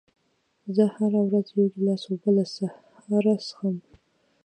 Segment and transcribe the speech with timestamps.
[0.75, 3.75] زه هره ورځ یو ګیلاس اوبه له سهاره څښم.